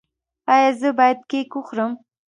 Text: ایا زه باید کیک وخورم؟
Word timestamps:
ایا 0.53 0.69
زه 0.79 0.89
باید 0.97 1.19
کیک 1.29 1.49
وخورم؟ 1.57 1.91